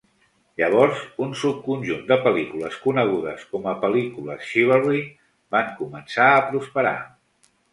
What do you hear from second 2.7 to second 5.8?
conegudes com o pel·lícules "chivalry" van